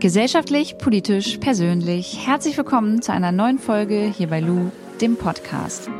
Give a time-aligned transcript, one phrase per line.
[0.00, 2.26] Gesellschaftlich, politisch, persönlich.
[2.26, 5.90] Herzlich willkommen zu einer neuen Folge hier bei Lou, dem Podcast.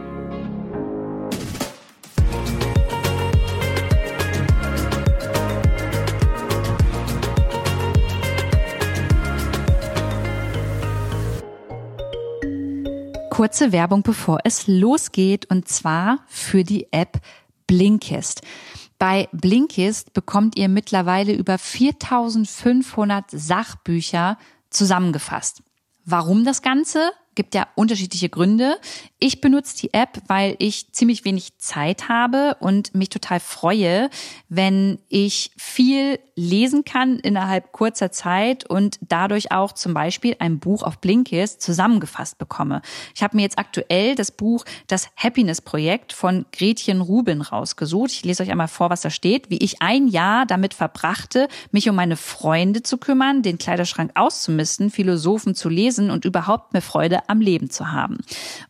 [13.29, 17.21] Kurze Werbung, bevor es losgeht, und zwar für die App
[17.67, 18.41] Blinkist.
[19.01, 24.37] Bei Blinkist bekommt ihr mittlerweile über 4500 Sachbücher
[24.69, 25.63] zusammengefasst.
[26.05, 27.11] Warum das Ganze?
[27.41, 28.77] Gibt ja unterschiedliche Gründe.
[29.19, 34.11] Ich benutze die App, weil ich ziemlich wenig Zeit habe und mich total freue,
[34.51, 40.83] wenn ich viel lesen kann innerhalb kurzer Zeit und dadurch auch zum Beispiel ein Buch
[40.83, 42.83] auf Blinkist zusammengefasst bekomme.
[43.15, 48.11] Ich habe mir jetzt aktuell das Buch Das Happiness Projekt von Gretchen Rubin rausgesucht.
[48.11, 51.89] Ich lese euch einmal vor, was da steht, wie ich ein Jahr damit verbrachte, mich
[51.89, 57.29] um meine Freunde zu kümmern, den Kleiderschrank auszumisten, Philosophen zu lesen und überhaupt mehr Freude
[57.31, 58.19] am Leben zu haben.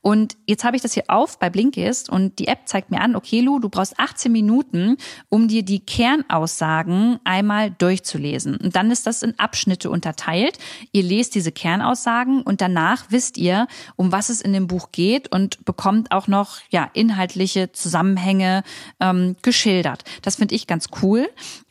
[0.02, 3.16] Und jetzt habe ich das hier auf bei Blinkist und die App zeigt mir an,
[3.16, 4.96] okay, Lu, du brauchst 18 Minuten,
[5.28, 8.56] um dir die Kernaussagen einmal durchzulesen.
[8.56, 10.58] Und dann ist das in Abschnitte unterteilt.
[10.92, 13.66] Ihr lest diese Kernaussagen und danach wisst ihr,
[13.96, 18.62] um was es in dem Buch geht und bekommt auch noch ja inhaltliche Zusammenhänge
[19.00, 20.04] ähm, geschildert.
[20.22, 21.28] Das finde ich ganz cool.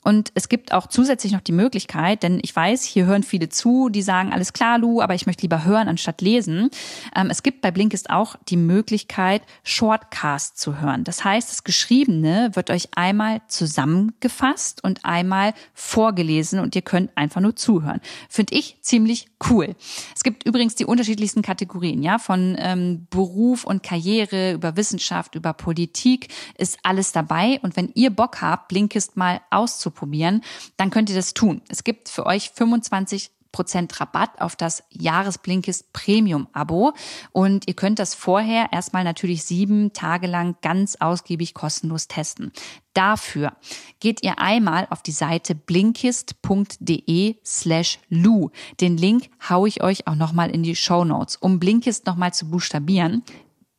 [0.10, 3.90] Und es gibt auch zusätzlich noch die Möglichkeit, denn ich weiß, hier hören viele zu,
[3.90, 6.72] die sagen, alles klar, Lu, aber ich möchte lieber hören anstatt lesen.
[7.16, 11.04] Ähm, es gibt bei Blinkist auch die Möglichkeit, Shortcast zu hören.
[11.04, 17.40] Das heißt, das Geschriebene wird euch einmal zusammengefasst und einmal vorgelesen und ihr könnt einfach
[17.40, 18.02] nur zuhören.
[18.30, 19.76] Finde ich ziemlich cool.
[20.16, 25.54] Es gibt übrigens die unterschiedlichsten Kategorien, ja, von ähm, Beruf und Karriere über Wissenschaft, über
[25.54, 27.60] Politik ist alles dabei.
[27.62, 30.42] Und wenn ihr Bock habt, Blinkist mal auszuprobieren, auszuprobieren,
[30.78, 31.62] dann könnt ihr das tun.
[31.70, 36.94] Es gibt für euch 25 Prozent Rabatt auf das Jahresblinkist Premium Abo
[37.32, 42.52] und ihr könnt das vorher erstmal natürlich sieben Tage lang ganz ausgiebig kostenlos testen.
[42.94, 43.54] Dafür
[44.00, 48.52] geht ihr einmal auf die Seite blinkist.de slash lu.
[48.82, 52.52] Den Link haue ich euch auch nochmal in die Show Notes, um Blinkist nochmal zu
[52.52, 53.24] buchstabieren.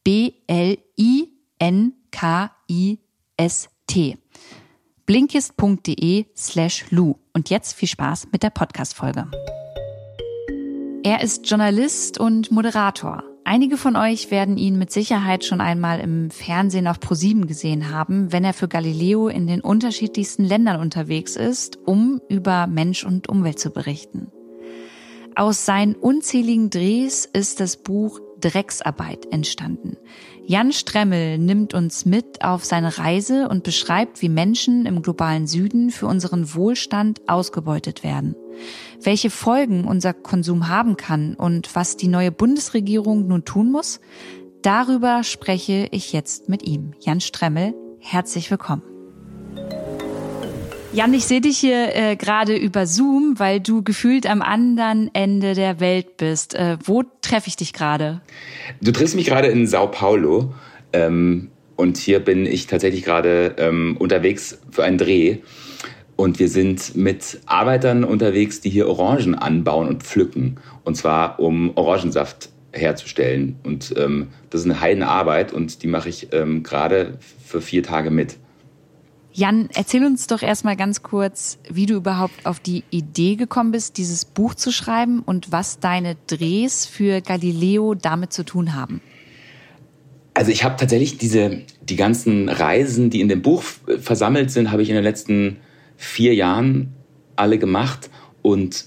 [0.02, 0.80] B-L-I-N-K-I-S-T
[5.10, 7.16] blinkist.de slash Lu.
[7.32, 9.26] Und jetzt viel Spaß mit der Podcast-Folge.
[11.02, 13.24] Er ist Journalist und Moderator.
[13.42, 18.30] Einige von euch werden ihn mit Sicherheit schon einmal im Fernsehen auf ProSieben gesehen haben,
[18.30, 23.58] wenn er für Galileo in den unterschiedlichsten Ländern unterwegs ist, um über Mensch und Umwelt
[23.58, 24.30] zu berichten.
[25.34, 29.96] Aus seinen unzähligen Drehs ist das Buch Drecksarbeit entstanden.
[30.46, 35.90] Jan Stremmel nimmt uns mit auf seine Reise und beschreibt, wie Menschen im globalen Süden
[35.90, 38.34] für unseren Wohlstand ausgebeutet werden.
[39.02, 44.00] Welche Folgen unser Konsum haben kann und was die neue Bundesregierung nun tun muss,
[44.62, 46.92] darüber spreche ich jetzt mit ihm.
[47.00, 48.82] Jan Stremmel, herzlich willkommen.
[50.92, 55.54] Jan, ich sehe dich hier äh, gerade über Zoom, weil du gefühlt am anderen Ende
[55.54, 56.54] der Welt bist.
[56.54, 58.20] Äh, wo treffe ich dich gerade?
[58.80, 60.52] Du triffst mich gerade in Sao Paulo.
[60.92, 65.38] Ähm, und hier bin ich tatsächlich gerade ähm, unterwegs für einen Dreh.
[66.16, 70.58] Und wir sind mit Arbeitern unterwegs, die hier Orangen anbauen und pflücken.
[70.82, 73.60] Und zwar, um Orangensaft herzustellen.
[73.62, 78.10] Und ähm, das ist eine Heidenarbeit und die mache ich ähm, gerade für vier Tage
[78.10, 78.38] mit.
[79.32, 83.96] Jan, erzähl uns doch erstmal ganz kurz, wie du überhaupt auf die Idee gekommen bist,
[83.96, 89.00] dieses Buch zu schreiben und was deine Drehs für Galileo damit zu tun haben.
[90.34, 93.62] Also ich habe tatsächlich diese, die ganzen Reisen, die in dem Buch
[94.00, 95.58] versammelt sind, habe ich in den letzten
[95.96, 96.94] vier Jahren
[97.36, 98.10] alle gemacht
[98.42, 98.86] und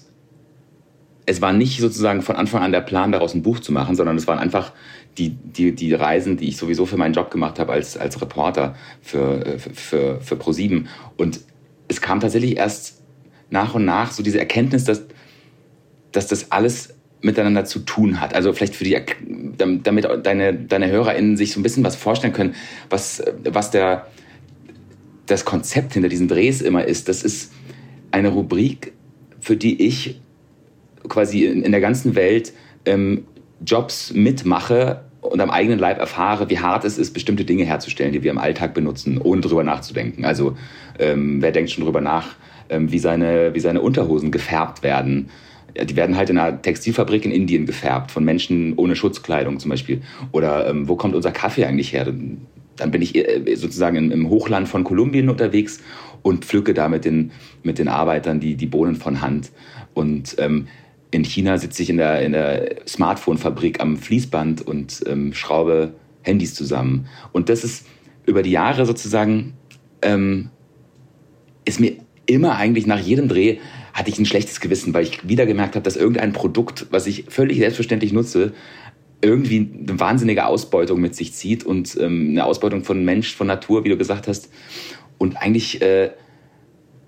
[1.25, 4.17] es war nicht sozusagen von Anfang an der Plan, daraus ein Buch zu machen, sondern
[4.17, 4.73] es waren einfach
[5.18, 8.75] die, die, die Reisen, die ich sowieso für meinen Job gemacht habe als, als Reporter
[9.01, 10.88] für, für, für ProSieben.
[11.18, 11.41] Und
[11.88, 13.01] es kam tatsächlich erst
[13.50, 15.03] nach und nach so diese Erkenntnis, dass,
[16.12, 18.36] dass das alles miteinander zu tun hat.
[18.36, 18.98] Also vielleicht für die,
[19.57, 22.56] damit deine, deine HörerInnen sich so ein bisschen was vorstellen können,
[22.89, 24.07] was, was der,
[25.25, 27.07] das Konzept hinter diesen Drehs immer ist.
[27.07, 27.54] Das ist
[28.12, 28.94] eine Rubrik,
[29.39, 30.19] für die ich
[31.07, 32.54] quasi in, der ganzen Welt
[32.86, 33.25] ähm,
[33.65, 38.24] Jobs mitmache und am eigenen Leib erfahre, wie hart es ist, bestimmte Dinge herzustellen, die
[38.24, 40.25] wir im Alltag benutzen, ohne drüber nachzudenken.
[40.25, 40.57] Also
[41.00, 42.36] ähm, wer denkt schon drüber nach,
[42.69, 45.30] ähm, wie, seine, wie seine Unterhosen gefärbt werden?
[45.75, 49.69] Ja, die werden halt in einer Textilfabrik in Indien gefärbt, von Menschen ohne Schutzkleidung zum
[49.71, 50.01] Beispiel.
[50.31, 52.06] Oder ähm, wo kommt unser Kaffee eigentlich her?
[52.75, 55.81] Dann bin ich äh, sozusagen im Hochland von Kolumbien unterwegs
[56.21, 57.31] und pflücke da mit den,
[57.63, 59.51] mit den Arbeitern die, die Bohnen von Hand.
[59.94, 60.68] Und ähm,
[61.13, 66.54] in China sitze ich in der, in der Smartphone-Fabrik am Fließband und ähm, schraube Handys
[66.56, 67.07] zusammen.
[67.31, 67.86] Und das ist
[68.25, 69.54] über die Jahre sozusagen,
[70.01, 70.50] ähm,
[71.65, 71.94] ist mir
[72.25, 73.57] immer eigentlich nach jedem Dreh
[73.94, 77.25] hatte ich ein schlechtes Gewissen, weil ich wieder gemerkt habe, dass irgendein Produkt, was ich
[77.30, 78.54] völlig selbstverständlich nutze,
[79.21, 83.86] irgendwie eine wahnsinnige Ausbeutung mit sich zieht und ähm, eine Ausbeutung von Mensch, von Natur,
[83.86, 84.50] wie du gesagt hast.
[85.18, 86.12] Und eigentlich äh,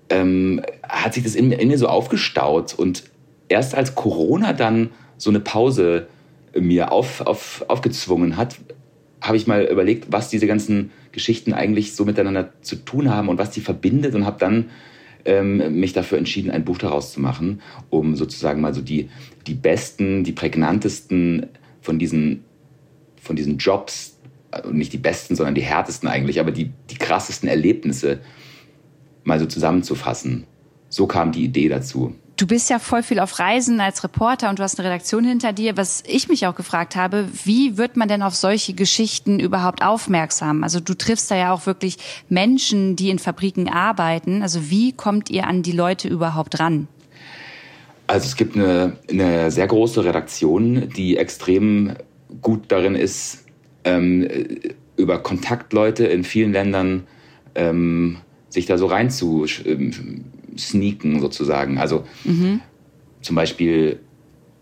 [0.08, 2.74] ähm, hat sich das in, in, mir so aufgestaut.
[2.74, 3.04] Und
[3.48, 6.06] erst als Corona dann so eine Pause
[6.58, 8.56] mir auf, auf, aufgezwungen hat,
[9.20, 13.38] habe ich mal überlegt, was diese ganzen Geschichten eigentlich so miteinander zu tun haben und
[13.38, 14.70] was die verbindet und habe dann
[15.24, 17.60] ähm, mich dafür entschieden, ein Buch daraus zu machen,
[17.90, 19.08] um sozusagen mal so die,
[19.46, 21.46] die besten, die prägnantesten
[21.80, 22.44] von diesen,
[23.20, 24.18] von diesen Jobs,
[24.50, 28.20] also nicht die besten, sondern die härtesten eigentlich, aber die, die krassesten Erlebnisse
[29.24, 30.44] mal so zusammenzufassen.
[30.88, 32.14] So kam die Idee dazu.
[32.36, 35.54] Du bist ja voll viel auf Reisen als Reporter und du hast eine Redaktion hinter
[35.54, 35.78] dir.
[35.78, 40.62] Was ich mich auch gefragt habe, wie wird man denn auf solche Geschichten überhaupt aufmerksam?
[40.62, 41.96] Also du triffst da ja auch wirklich
[42.28, 44.42] Menschen, die in Fabriken arbeiten.
[44.42, 46.88] Also wie kommt ihr an die Leute überhaupt ran?
[48.06, 51.94] Also es gibt eine, eine sehr große Redaktion, die extrem
[52.42, 53.46] gut darin ist,
[53.84, 54.28] ähm,
[54.98, 57.06] über Kontaktleute in vielen Ländern
[57.54, 58.18] ähm,
[58.50, 60.24] sich da so rein zu ähm,
[60.58, 61.78] sneaken sozusagen.
[61.78, 62.60] Also mhm.
[63.22, 64.00] zum Beispiel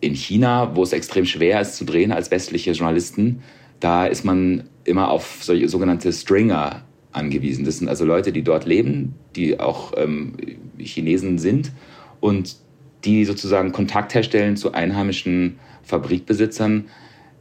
[0.01, 3.43] in China, wo es extrem schwer ist zu drehen als westliche Journalisten,
[3.81, 7.65] da ist man immer auf solche sogenannte Stringer angewiesen.
[7.65, 10.35] Das sind also Leute, die dort leben, die auch ähm,
[10.79, 11.73] Chinesen sind
[12.21, 12.57] und
[13.05, 16.87] die sozusagen Kontakt herstellen zu einheimischen Fabrikbesitzern.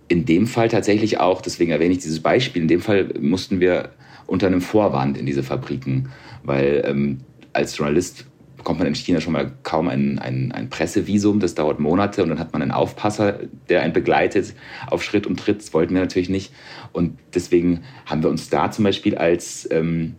[0.08, 3.90] In dem Fall tatsächlich auch, deswegen erwähne ich dieses Beispiel, in dem Fall mussten wir
[4.28, 6.10] unter einem Vorwand in diese Fabriken,
[6.44, 7.22] weil ähm,
[7.54, 8.26] als Journalist
[8.63, 12.30] bekommt man in China schon mal kaum ein, ein, ein Pressevisum, das dauert Monate und
[12.30, 14.54] dann hat man einen Aufpasser, der einen begleitet
[14.88, 15.60] auf Schritt und Tritt.
[15.60, 16.54] Das wollten wir natürlich nicht.
[16.94, 20.15] Und deswegen haben wir uns da zum Beispiel als, ähm,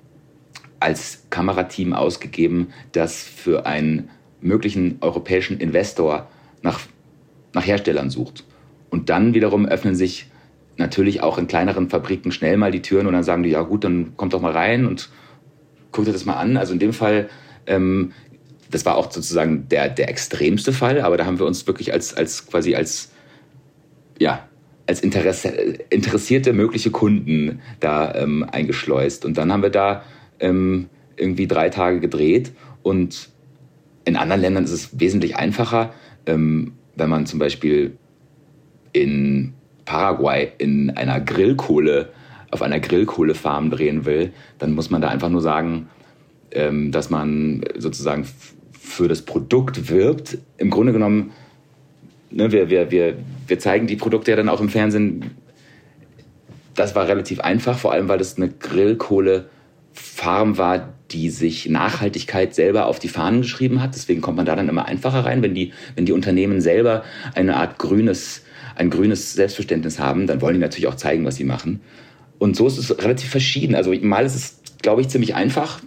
[0.79, 4.11] als Kamerateam ausgegeben, das für ein
[4.43, 6.29] möglichen europäischen Investor
[6.61, 6.81] nach,
[7.55, 8.45] nach Herstellern sucht.
[8.91, 10.31] Und dann wiederum öffnen sich
[10.77, 13.85] natürlich auch in kleineren Fabriken schnell mal die Türen und dann sagen die, ja gut,
[13.85, 15.09] dann kommt doch mal rein und
[15.93, 16.59] guckt euch das mal an.
[16.59, 17.31] Also in dem Fall,
[17.67, 18.13] ähm,
[18.75, 22.13] das war auch sozusagen der, der extremste Fall, aber da haben wir uns wirklich als,
[22.13, 23.13] als quasi als,
[24.19, 24.49] ja,
[24.89, 25.49] als Interesse,
[25.91, 29.25] interessierte mögliche Kunden da ähm, eingeschleust.
[29.25, 30.03] Und dann haben wir da
[30.41, 32.51] ähm, irgendwie drei Tage gedreht
[32.83, 33.29] und
[34.05, 35.95] in anderen Ländern ist es wesentlich einfacher,
[36.27, 37.97] ähm, wenn man zum Beispiel
[38.93, 39.55] in
[39.85, 42.09] Paraguay in einer Grillkohle,
[42.51, 45.89] auf einer Grillkohlefarm drehen will, dann muss man da einfach nur sagen,
[46.55, 48.27] ähm, dass man sozusagen
[48.85, 50.39] für das Produkt wirbt.
[50.59, 51.33] Im Grunde genommen,
[52.31, 53.17] ne, wir, wir, wir,
[53.47, 55.31] wir zeigen die Produkte ja dann auch im Fernsehen.
[56.75, 62.87] Das war relativ einfach, vor allem weil das eine Grillkohlefarm war, die sich Nachhaltigkeit selber
[62.87, 63.95] auf die Fahnen geschrieben hat.
[63.95, 65.43] Deswegen kommt man da dann immer einfacher rein.
[65.43, 67.05] Wenn die, wenn die Unternehmen selber
[67.35, 68.43] eine Art grünes,
[68.77, 71.81] ein grünes Selbstverständnis haben, dann wollen die natürlich auch zeigen, was sie machen.
[72.39, 73.75] Und so ist es relativ verschieden.
[73.75, 75.81] Also mal ist es, glaube ich, ziemlich einfach,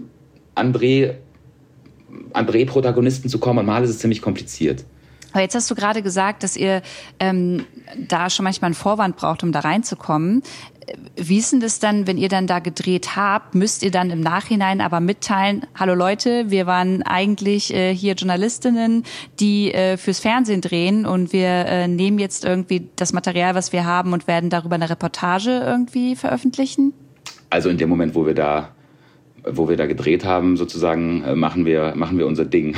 [0.56, 1.18] an Bre,
[2.34, 4.86] an Bre-Protagonisten zu kommen, und mal ist es ziemlich kompliziert.
[5.34, 6.82] Aber jetzt hast du gerade gesagt, dass ihr
[7.20, 7.66] ähm,
[8.08, 10.42] da schon manchmal einen Vorwand braucht, um da reinzukommen.
[11.18, 13.54] Wie ist denn das dann, wenn ihr dann da gedreht habt?
[13.54, 19.04] Müsst ihr dann im Nachhinein aber mitteilen, hallo Leute, wir waren eigentlich äh, hier Journalistinnen,
[19.40, 23.86] die äh, fürs Fernsehen drehen und wir äh, nehmen jetzt irgendwie das Material, was wir
[23.86, 26.94] haben und werden darüber eine Reportage irgendwie veröffentlichen?
[27.50, 28.70] Also in dem Moment, wo wir da,
[29.52, 32.76] wo wir da gedreht haben, sozusagen, äh, machen wir, machen wir unser Ding.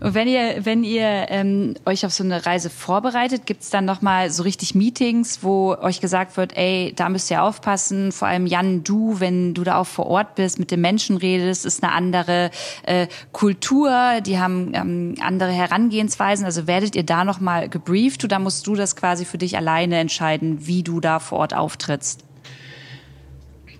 [0.00, 4.30] Und wenn ihr, wenn ihr ähm, euch auf so eine Reise vorbereitet, gibt's dann nochmal
[4.30, 8.84] so richtig Meetings, wo euch gesagt wird, ey, da müsst ihr aufpassen, vor allem Jan,
[8.84, 12.50] du, wenn du da auch vor Ort bist, mit den Menschen redest, ist eine andere
[12.84, 16.44] äh, Kultur, die haben ähm, andere Herangehensweisen.
[16.44, 20.66] Also werdet ihr da nochmal gebrieft oder musst du das quasi für dich alleine entscheiden,
[20.66, 22.22] wie du da vor Ort auftrittst?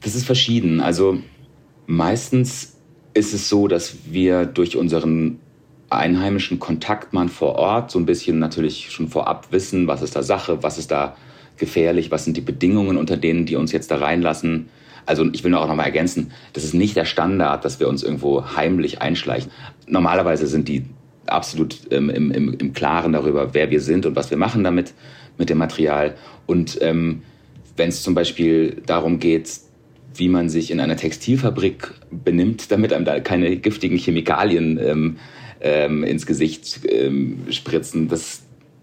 [0.07, 0.81] Das ist verschieden.
[0.81, 1.19] Also
[1.89, 2.77] meistens
[3.13, 5.41] ist es so, dass wir durch unseren
[5.91, 10.63] einheimischen Kontaktmann vor Ort so ein bisschen natürlich schon vorab wissen, was ist da Sache,
[10.63, 11.17] was ist da
[11.57, 14.69] gefährlich, was sind die Bedingungen, unter denen die uns jetzt da reinlassen.
[15.07, 18.05] Also ich will auch noch mal ergänzen, das ist nicht der Standard, dass wir uns
[18.05, 19.51] irgendwo heimlich einschleichen.
[19.89, 20.85] Normalerweise sind die
[21.27, 24.95] absolut ähm, im, im, im Klaren darüber, wer wir sind und was wir machen damit,
[25.37, 26.15] mit dem Material.
[26.47, 27.23] Und ähm,
[27.77, 29.66] wenn es zum Beispiel darum geht,
[30.19, 35.17] wie man sich in einer Textilfabrik benimmt, damit einem da keine giftigen Chemikalien ähm,
[35.61, 38.09] ähm, ins Gesicht ähm, spritzen.
[38.09, 38.43] Das,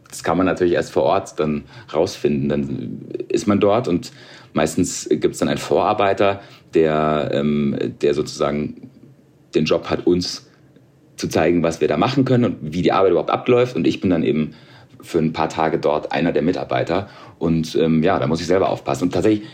[0.09, 1.63] das kann man natürlich erst vor Ort dann
[1.93, 2.49] rausfinden.
[2.49, 4.11] Dann ist man dort und
[4.53, 6.41] meistens gibt es dann einen Vorarbeiter,
[6.73, 8.89] der, ähm, der sozusagen
[9.55, 10.49] den Job hat, uns
[11.15, 13.75] zu zeigen, was wir da machen können und wie die Arbeit überhaupt abläuft.
[13.75, 14.55] Und ich bin dann eben
[15.01, 17.09] für ein paar Tage dort einer der Mitarbeiter.
[17.37, 19.05] Und ähm, ja, da muss ich selber aufpassen.
[19.05, 19.47] Und tatsächlich,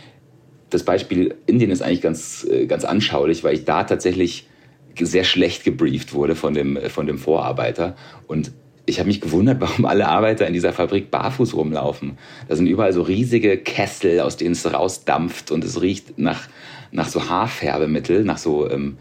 [0.70, 4.46] das Beispiel Indien ist eigentlich ganz, äh, ganz anschaulich, weil ich da tatsächlich
[4.98, 7.96] sehr schlecht gebrieft wurde von dem, von dem Vorarbeiter.
[8.26, 8.52] Und
[8.86, 12.18] ich habe mich gewundert, warum alle Arbeiter in dieser Fabrik barfuß rumlaufen.
[12.48, 16.48] Da sind überall so riesige Kessel, aus denen es rausdampft und es riecht nach,
[16.92, 18.98] nach so Haarfärbemittel, nach so ähm,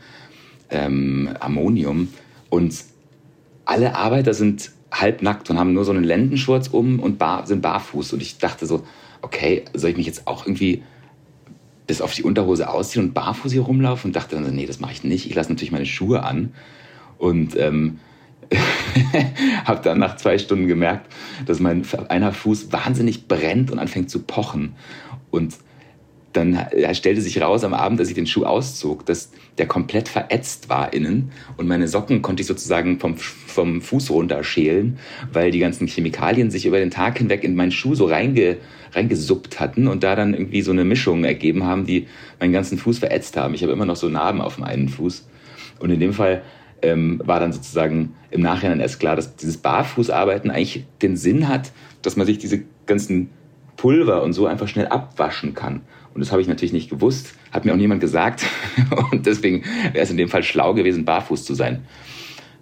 [0.70, 2.10] ähm, Ammonium.
[2.50, 2.76] Und
[3.66, 8.14] alle Arbeiter sind halbnackt und haben nur so einen Lendenschurz um und bar, sind barfuß.
[8.14, 8.84] Und ich dachte so,
[9.22, 10.84] okay, soll ich mich jetzt auch irgendwie
[11.90, 14.10] bis auf die Unterhose ausziehen und barfuß hier rumlaufen?
[14.10, 15.26] Und dachte dann so, nee, das mache ich nicht.
[15.26, 16.54] Ich lasse natürlich meine Schuhe an.
[17.18, 18.00] Und ähm,
[19.66, 21.12] habe dann nach zwei Stunden gemerkt,
[21.48, 24.76] dass mein einer Fuß wahnsinnig brennt und anfängt zu pochen.
[25.32, 25.58] Und
[26.34, 26.60] dann
[26.94, 30.94] stellte sich raus am Abend, als ich den Schuh auszog, dass der komplett verätzt war
[30.94, 35.00] innen und meine Socken konnte ich sozusagen vom, vom Fuß runter schälen,
[35.34, 38.58] weil die ganzen Chemikalien sich über den Tag hinweg in meinen Schuh so reinge,
[38.94, 42.08] reingesuppt hatten und da dann irgendwie so eine Mischung ergeben haben, die
[42.40, 43.54] meinen ganzen Fuß verätzt haben.
[43.54, 45.28] Ich habe immer noch so Narben auf dem einen Fuß.
[45.80, 46.44] Und in dem Fall
[46.82, 51.72] ähm, war dann sozusagen im Nachhinein erst klar, dass dieses Barfußarbeiten eigentlich den Sinn hat,
[52.02, 53.30] dass man sich diese ganzen
[53.80, 55.82] Pulver und so einfach schnell abwaschen kann.
[56.14, 58.44] Und das habe ich natürlich nicht gewusst, hat mir auch niemand gesagt.
[59.12, 61.86] Und deswegen wäre es in dem Fall schlau gewesen, barfuß zu sein.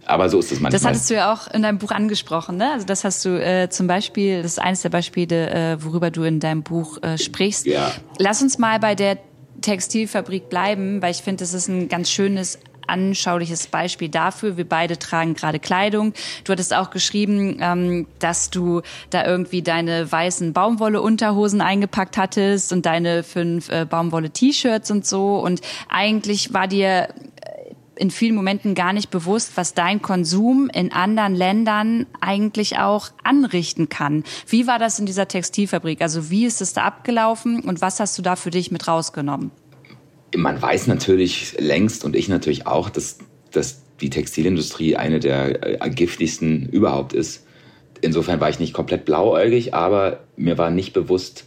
[0.05, 0.71] Aber so ist es manchmal.
[0.71, 2.71] Das hattest du ja auch in deinem Buch angesprochen, ne?
[2.71, 6.23] Also das hast du äh, zum Beispiel, das ist eines der Beispiele, äh, worüber du
[6.23, 7.65] in deinem Buch äh, sprichst.
[7.65, 7.91] Ja.
[8.19, 9.17] Lass uns mal bei der
[9.61, 14.57] Textilfabrik bleiben, weil ich finde, das ist ein ganz schönes anschauliches Beispiel dafür.
[14.57, 16.13] Wir beide tragen gerade Kleidung.
[16.43, 22.85] Du hattest auch geschrieben, ähm, dass du da irgendwie deine weißen Baumwolle-Unterhosen eingepackt hattest und
[22.85, 25.39] deine fünf äh, Baumwolle-T-Shirts und so.
[25.39, 30.91] Und eigentlich war dir äh, in vielen Momenten gar nicht bewusst, was dein Konsum in
[30.91, 34.23] anderen Ländern eigentlich auch anrichten kann.
[34.47, 36.01] Wie war das in dieser Textilfabrik?
[36.01, 39.51] Also wie ist es da abgelaufen und was hast du da für dich mit rausgenommen?
[40.37, 43.17] Man weiß natürlich längst und ich natürlich auch, dass,
[43.51, 47.45] dass die Textilindustrie eine der äh, giftigsten überhaupt ist.
[48.01, 51.45] Insofern war ich nicht komplett blauäugig, aber mir war nicht bewusst,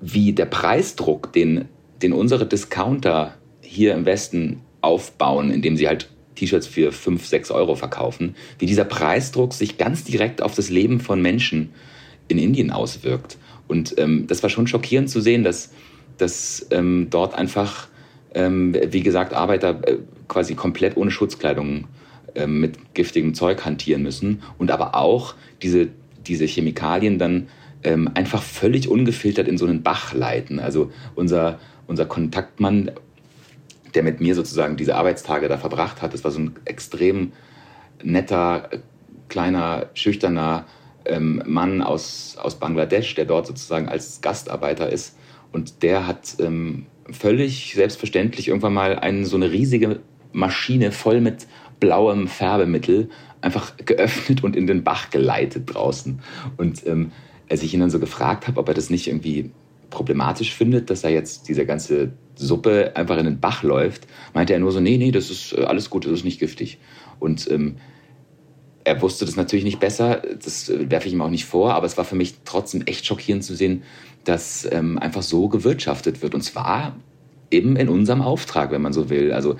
[0.00, 1.66] wie der Preisdruck, den,
[2.02, 7.76] den unsere Discounter hier im Westen aufbauen, indem sie halt T-Shirts für 5, 6 Euro
[7.76, 11.70] verkaufen, wie dieser Preisdruck sich ganz direkt auf das Leben von Menschen
[12.26, 13.38] in Indien auswirkt.
[13.68, 15.70] Und ähm, das war schon schockierend zu sehen, dass,
[16.18, 17.86] dass ähm, dort einfach
[18.34, 19.98] ähm, wie gesagt, Arbeiter äh,
[20.28, 21.86] quasi komplett ohne Schutzkleidung
[22.34, 25.88] äh, mit giftigem Zeug hantieren müssen und aber auch diese,
[26.26, 27.48] diese Chemikalien dann
[27.84, 30.58] ähm, einfach völlig ungefiltert in so einen Bach leiten.
[30.58, 32.90] Also unser, unser Kontaktmann,
[33.94, 37.32] der mit mir sozusagen diese Arbeitstage da verbracht hat, das war so ein extrem
[38.02, 38.70] netter,
[39.28, 40.66] kleiner, schüchterner
[41.04, 45.16] ähm, Mann aus, aus Bangladesch, der dort sozusagen als Gastarbeiter ist.
[45.52, 50.00] Und der hat ähm, völlig selbstverständlich irgendwann mal eine, so eine riesige
[50.32, 51.46] Maschine voll mit
[51.80, 56.20] blauem Färbemittel einfach geöffnet und in den Bach geleitet draußen.
[56.56, 57.12] Und ähm,
[57.50, 59.50] als ich ihn dann so gefragt habe, ob er das nicht irgendwie
[59.90, 64.58] problematisch findet, dass da jetzt diese ganze Suppe einfach in den Bach läuft, meinte er
[64.58, 66.78] nur so, nee, nee, das ist äh, alles gut, das ist nicht giftig.
[67.20, 67.76] Und ähm,
[68.82, 71.86] er wusste das natürlich nicht besser, das äh, werfe ich ihm auch nicht vor, aber
[71.86, 73.82] es war für mich trotzdem echt schockierend zu sehen,
[74.24, 76.34] dass ähm, einfach so gewirtschaftet wird.
[76.34, 76.96] Und zwar
[77.50, 79.32] eben in unserem Auftrag, wenn man so will.
[79.32, 79.56] Also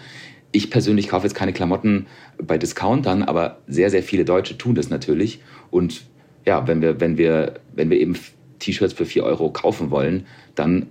[0.52, 2.06] ich persönlich kaufe jetzt keine Klamotten
[2.38, 5.40] bei Discountern, aber sehr, sehr viele Deutsche tun das natürlich.
[5.70, 6.04] Und
[6.46, 8.14] ja, wenn wir, wenn wir, wenn wir eben
[8.58, 10.86] T-Shirts für 4 Euro kaufen wollen, dann,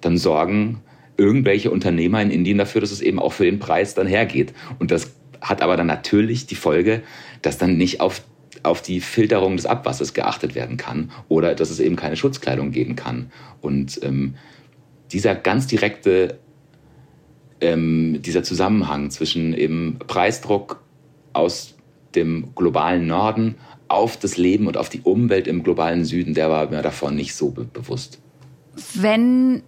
[0.00, 0.80] dann sorgen
[1.16, 4.52] irgendwelche Unternehmer in Indien dafür, dass es eben auch für den Preis dann hergeht.
[4.78, 7.02] Und das hat aber dann natürlich die Folge,
[7.42, 8.22] dass dann nicht auf
[8.62, 12.96] auf die Filterung des Abwassers geachtet werden kann oder dass es eben keine Schutzkleidung geben
[12.96, 13.32] kann.
[13.60, 14.34] Und ähm,
[15.12, 16.38] dieser ganz direkte,
[17.60, 20.82] ähm, dieser Zusammenhang zwischen eben Preisdruck
[21.32, 21.74] aus
[22.14, 23.56] dem globalen Norden
[23.88, 27.34] auf das Leben und auf die Umwelt im globalen Süden, der war mir davon nicht
[27.34, 28.20] so be bewusst.
[28.94, 29.62] Wenn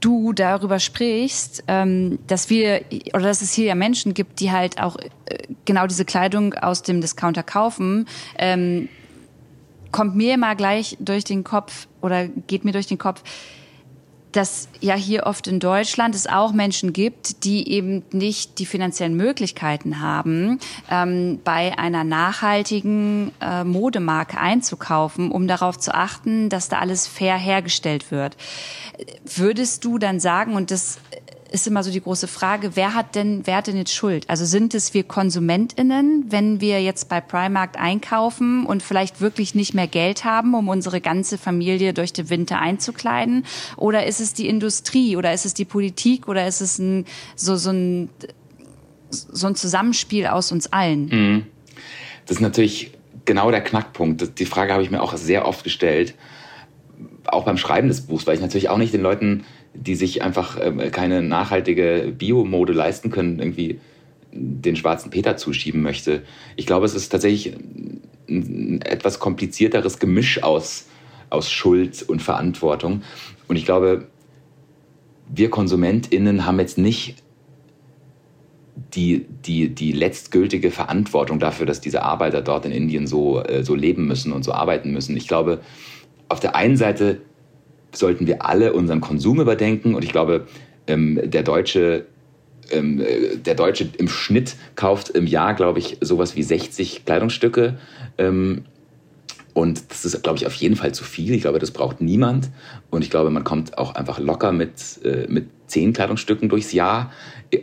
[0.00, 2.82] du darüber sprichst, ähm, dass wir
[3.14, 5.06] oder dass es hier ja Menschen gibt, die halt auch äh,
[5.64, 8.06] genau diese Kleidung aus dem Discounter kaufen,
[8.38, 8.88] ähm,
[9.90, 13.22] kommt mir immer gleich durch den Kopf oder geht mir durch den Kopf,
[14.32, 19.16] dass ja hier oft in Deutschland es auch Menschen gibt, die eben nicht die finanziellen
[19.16, 20.58] Möglichkeiten haben,
[20.90, 27.36] ähm, bei einer nachhaltigen äh, Modemarke einzukaufen, um darauf zu achten, dass da alles fair
[27.36, 28.36] hergestellt wird.
[29.24, 30.98] Würdest du dann sagen, und das
[31.50, 34.28] ist immer so die große Frage, wer hat denn, wer hat denn jetzt Schuld?
[34.28, 39.74] Also sind es wir KonsumentInnen, wenn wir jetzt bei Primark einkaufen und vielleicht wirklich nicht
[39.74, 43.44] mehr Geld haben, um unsere ganze Familie durch den Winter einzukleiden?
[43.76, 47.56] Oder ist es die Industrie oder ist es die Politik oder ist es ein, so,
[47.56, 48.10] so ein,
[49.10, 51.06] so ein Zusammenspiel aus uns allen?
[51.06, 51.46] Mhm.
[52.26, 52.92] Das ist natürlich
[53.24, 54.38] genau der Knackpunkt.
[54.38, 56.14] Die Frage habe ich mir auch sehr oft gestellt.
[57.24, 60.58] Auch beim Schreiben des Buchs, weil ich natürlich auch nicht den Leuten die sich einfach
[60.60, 63.80] ähm, keine nachhaltige Biomode leisten können, irgendwie
[64.32, 66.22] den schwarzen Peter zuschieben möchte.
[66.56, 67.54] Ich glaube, es ist tatsächlich
[68.28, 70.86] ein etwas komplizierteres Gemisch aus,
[71.30, 73.02] aus Schuld und Verantwortung.
[73.48, 74.06] Und ich glaube,
[75.28, 77.16] wir KonsumentInnen haben jetzt nicht
[78.94, 83.74] die, die, die letztgültige Verantwortung dafür, dass diese Arbeiter dort in Indien so, äh, so
[83.74, 85.16] leben müssen und so arbeiten müssen.
[85.16, 85.60] Ich glaube,
[86.28, 87.20] auf der einen Seite
[87.92, 89.94] sollten wir alle unseren Konsum überdenken.
[89.94, 90.46] Und ich glaube,
[90.86, 92.06] ähm, der Deutsche
[92.70, 97.78] ähm, äh, der Deutsche im Schnitt kauft im Jahr, glaube ich, sowas wie 60 Kleidungsstücke.
[98.18, 98.64] Ähm,
[99.54, 101.34] und das ist, glaube ich, auf jeden Fall zu viel.
[101.34, 102.50] Ich glaube, das braucht niemand.
[102.90, 107.12] Und ich glaube, man kommt auch einfach locker mit, äh, mit zehn Kleidungsstücken durchs Jahr.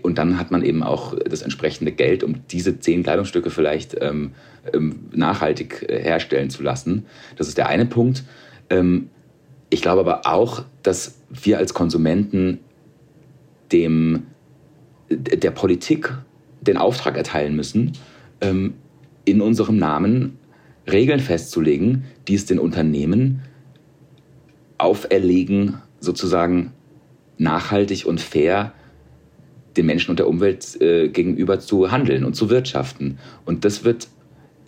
[0.01, 4.31] Und dann hat man eben auch das entsprechende Geld, um diese zehn Kleidungsstücke vielleicht ähm,
[5.11, 7.05] nachhaltig äh, herstellen zu lassen.
[7.37, 8.23] Das ist der eine Punkt.
[9.69, 12.59] Ich glaube aber auch, dass wir als Konsumenten
[13.71, 14.27] dem,
[15.09, 16.13] der Politik
[16.61, 17.93] den Auftrag erteilen müssen,
[18.41, 18.75] ähm,
[19.25, 20.37] in unserem Namen
[20.89, 23.41] Regeln festzulegen, die es den Unternehmen
[24.77, 26.73] auferlegen, sozusagen
[27.37, 28.73] nachhaltig und fair
[29.77, 33.17] den Menschen und der Umwelt äh, gegenüber zu handeln und zu wirtschaften.
[33.45, 34.07] Und das wird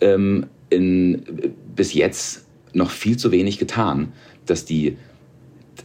[0.00, 1.22] ähm, in,
[1.74, 4.12] bis jetzt noch viel zu wenig getan
[4.50, 4.96] dass die,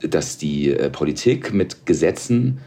[0.01, 2.59] dass die äh, Politik mit Gesetzen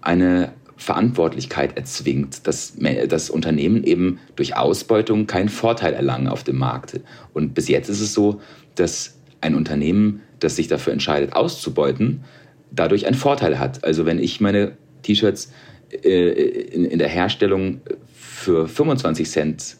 [0.00, 2.74] eine Verantwortlichkeit erzwingt, dass
[3.08, 7.00] das Unternehmen eben durch Ausbeutung keinen Vorteil erlangen auf dem Markt.
[7.32, 8.40] Und bis jetzt ist es so,
[8.74, 12.24] dass ein Unternehmen, das sich dafür entscheidet, auszubeuten,
[12.72, 13.84] dadurch einen Vorteil hat.
[13.84, 15.52] Also wenn ich meine T-Shirts
[16.02, 17.80] äh, in, in, der Herstellung
[18.12, 19.76] für 25 Cent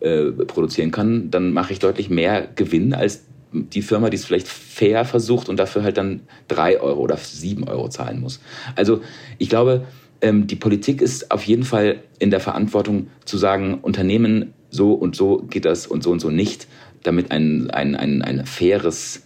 [0.00, 4.48] äh, produzieren kann, dann mache ich deutlich mehr Gewinn als die Firma, die es vielleicht
[4.48, 8.40] fair versucht und dafür halt dann drei Euro oder sieben Euro zahlen muss.
[8.74, 9.00] Also
[9.38, 9.86] ich glaube,
[10.20, 15.14] ähm, die Politik ist auf jeden Fall in der Verantwortung zu sagen, Unternehmen so und
[15.14, 16.66] so geht das und so und so nicht,
[17.04, 19.22] damit ein, ein, ein, ein faires,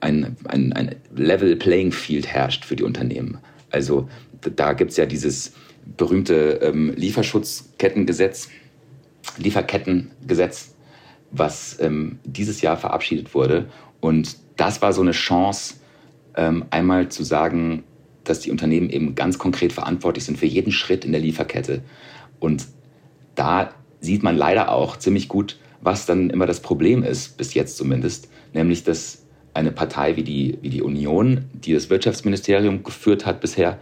[0.00, 3.38] ein, ein, ein Level Playing Field herrscht für die Unternehmen.
[3.70, 4.08] Also
[4.54, 5.52] da gibt es ja dieses
[5.96, 8.48] berühmte ähm, Lieferschutzkettengesetz,
[9.38, 10.75] Lieferkettengesetz,
[11.38, 13.66] was ähm, dieses Jahr verabschiedet wurde.
[14.00, 15.74] Und das war so eine Chance,
[16.36, 17.84] ähm, einmal zu sagen,
[18.24, 21.82] dass die Unternehmen eben ganz konkret verantwortlich sind für jeden Schritt in der Lieferkette.
[22.40, 22.66] Und
[23.34, 23.70] da
[24.00, 28.28] sieht man leider auch ziemlich gut, was dann immer das Problem ist, bis jetzt zumindest,
[28.52, 29.22] nämlich dass
[29.54, 33.78] eine Partei wie die, wie die Union, die das Wirtschaftsministerium geführt hat bisher,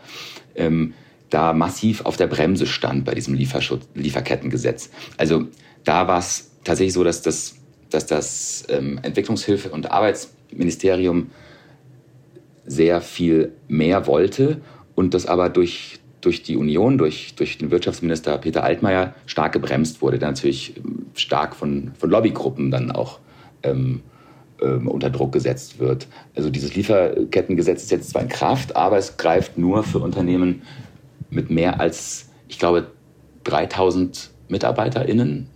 [0.55, 0.95] ähm,
[1.31, 4.90] da massiv auf der Bremse stand bei diesem Lieferschutz, Lieferkettengesetz.
[5.17, 5.49] Also
[5.83, 7.57] da war es tatsächlich so, dass das,
[7.90, 11.31] dass das ähm, Entwicklungshilfe- und Arbeitsministerium
[12.66, 14.61] sehr viel mehr wollte
[14.94, 20.00] und das aber durch, durch die Union, durch, durch den Wirtschaftsminister Peter Altmaier stark gebremst
[20.03, 23.20] wurde, der natürlich ähm, stark von, von Lobbygruppen dann auch
[23.62, 24.00] ähm,
[24.62, 26.07] ähm, unter Druck gesetzt wird.
[26.35, 30.62] Also dieses Lieferkettengesetz ist jetzt zwar in Kraft, aber es greift nur für Unternehmen
[31.31, 32.87] mit mehr als, ich glaube,
[33.44, 35.48] 3000 MitarbeiterInnen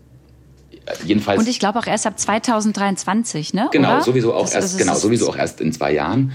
[1.05, 1.38] jedenfalls.
[1.38, 3.68] Und ich glaube auch erst ab 2023, ne?
[3.72, 4.03] Genau, Oder?
[4.03, 6.33] sowieso auch das, erst, genau, sowieso auch erst in zwei Jahren.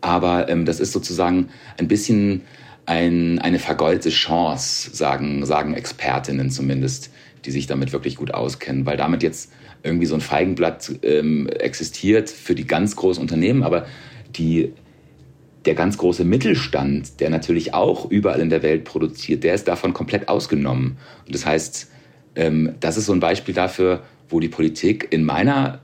[0.00, 2.42] Aber ähm, das ist sozusagen ein bisschen
[2.86, 7.10] ein, eine vergoldete Chance, sagen, sagen Expertinnen zumindest,
[7.44, 12.30] die sich damit wirklich gut auskennen, weil damit jetzt irgendwie so ein Feigenblatt ähm, existiert
[12.30, 13.86] für die ganz großen Unternehmen, aber
[14.36, 14.72] die,
[15.64, 19.92] der ganz große Mittelstand, der natürlich auch überall in der Welt produziert, der ist davon
[19.92, 20.98] komplett ausgenommen.
[21.26, 21.90] Und das heißt,
[22.36, 25.80] ähm, das ist so ein Beispiel dafür, wo die Politik in meiner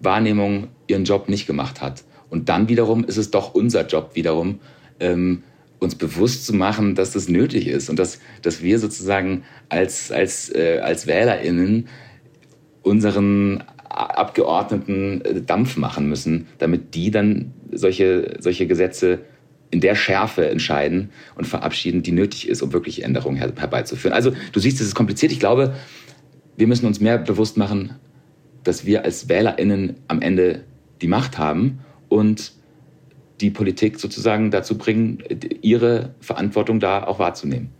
[0.00, 2.04] Wahrnehmung ihren Job nicht gemacht hat.
[2.28, 4.60] Und dann wiederum ist es doch unser Job wiederum,
[5.00, 5.42] ähm,
[5.78, 10.54] uns bewusst zu machen, dass das nötig ist und dass, dass wir sozusagen als, als,
[10.54, 11.88] äh, als WählerInnen
[12.82, 19.20] unseren Abgeordneten äh, Dampf machen müssen, damit die dann solche, solche Gesetze
[19.70, 24.14] in der Schärfe entscheiden und verabschieden, die nötig ist, um wirklich Änderungen her herbeizuführen.
[24.14, 25.32] Also du siehst, es ist kompliziert.
[25.32, 25.74] Ich glaube,
[26.56, 27.94] wir müssen uns mehr bewusst machen,
[28.64, 30.64] dass wir als WählerInnen am Ende
[31.02, 32.52] die Macht haben und
[33.40, 35.22] die Politik sozusagen dazu bringen,
[35.60, 37.70] ihre Verantwortung da auch wahrzunehmen.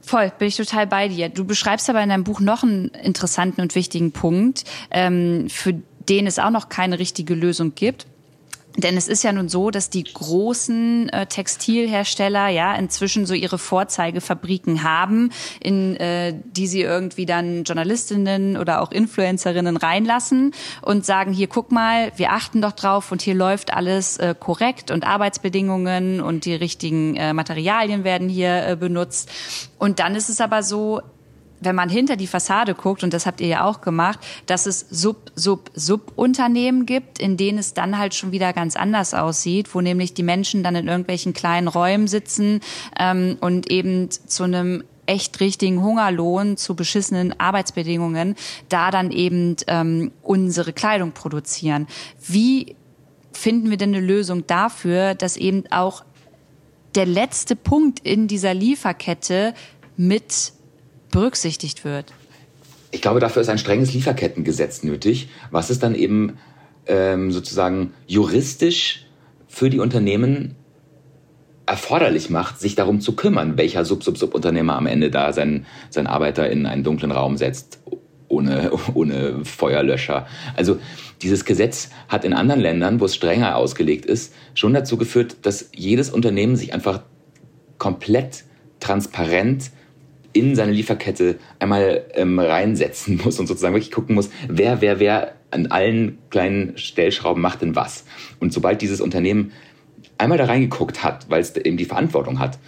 [0.00, 1.28] Voll, bin ich total bei dir.
[1.28, 5.74] Du beschreibst aber in deinem Buch noch einen interessanten und wichtigen Punkt, ähm, für
[6.08, 8.06] den es auch noch keine richtige Lösung gibt.
[8.76, 13.58] Denn es ist ja nun so, dass die großen äh, Textilhersteller ja inzwischen so ihre
[13.58, 20.52] Vorzeigefabriken haben, in äh, die sie irgendwie dann Journalistinnen oder auch Influencerinnen reinlassen
[20.82, 24.92] und sagen, hier guck mal, wir achten doch drauf und hier läuft alles äh, korrekt
[24.92, 29.28] und Arbeitsbedingungen und die richtigen äh, Materialien werden hier äh, benutzt.
[29.78, 31.00] Und dann ist es aber so,
[31.60, 34.86] wenn man hinter die Fassade guckt, und das habt ihr ja auch gemacht, dass es
[34.90, 39.80] Sub, Sub, Sub-Unternehmen gibt, in denen es dann halt schon wieder ganz anders aussieht, wo
[39.80, 42.60] nämlich die Menschen dann in irgendwelchen kleinen Räumen sitzen
[42.98, 48.36] ähm, und eben zu einem echt richtigen Hungerlohn zu beschissenen Arbeitsbedingungen
[48.68, 51.86] da dann eben ähm, unsere Kleidung produzieren.
[52.26, 52.76] Wie
[53.32, 56.04] finden wir denn eine Lösung dafür, dass eben auch
[56.94, 59.54] der letzte Punkt in dieser Lieferkette
[59.96, 60.52] mit
[61.10, 62.12] berücksichtigt wird?
[62.90, 66.38] Ich glaube, dafür ist ein strenges Lieferkettengesetz nötig, was es dann eben
[66.86, 69.06] ähm, sozusagen juristisch
[69.46, 70.56] für die Unternehmen
[71.66, 76.64] erforderlich macht, sich darum zu kümmern, welcher Sub-Sub-Sub-Unternehmer am Ende da seinen, seinen Arbeiter in
[76.64, 77.80] einen dunklen Raum setzt,
[78.28, 80.26] ohne, ohne Feuerlöscher.
[80.56, 80.78] Also
[81.20, 85.70] dieses Gesetz hat in anderen Ländern, wo es strenger ausgelegt ist, schon dazu geführt, dass
[85.74, 87.02] jedes Unternehmen sich einfach
[87.76, 88.44] komplett
[88.80, 89.70] transparent
[90.32, 95.34] in seine Lieferkette einmal ähm, reinsetzen muss und sozusagen wirklich gucken muss, wer, wer, wer
[95.50, 98.04] an allen kleinen Stellschrauben macht denn was.
[98.38, 99.52] Und sobald dieses Unternehmen
[100.18, 102.58] einmal da reingeguckt hat, weil es eben die Verantwortung hat,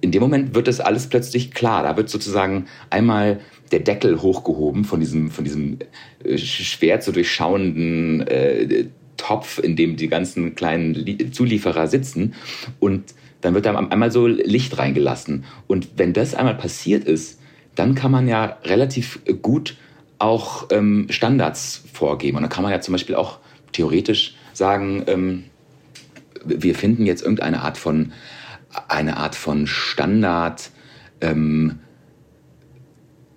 [0.00, 1.82] in dem Moment wird das alles plötzlich klar.
[1.82, 3.40] Da wird sozusagen einmal
[3.72, 5.78] der Deckel hochgehoben von diesem, von diesem
[6.22, 12.34] äh, schwer zu durchschauenden äh, Topf, in dem die ganzen kleinen Zulieferer sitzen.
[12.78, 15.44] Und dann wird da einmal so Licht reingelassen.
[15.66, 17.40] Und wenn das einmal passiert ist,
[17.74, 19.76] dann kann man ja relativ gut
[20.18, 22.38] auch ähm, Standards vorgeben.
[22.38, 23.38] Und dann kann man ja zum Beispiel auch
[23.72, 25.44] theoretisch sagen, ähm,
[26.44, 28.12] wir finden jetzt irgendeine Art von
[28.88, 30.70] eine Art von Standard
[31.20, 31.80] ähm,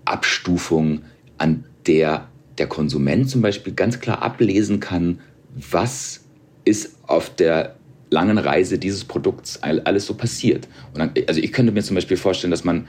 [0.05, 1.03] Abstufung,
[1.37, 2.27] an der
[2.59, 5.19] der Konsument zum Beispiel ganz klar ablesen kann,
[5.55, 6.25] was
[6.65, 7.75] ist auf der
[8.09, 10.67] langen Reise dieses Produkts alles so passiert.
[10.93, 12.87] Dann, also ich könnte mir zum Beispiel vorstellen, dass man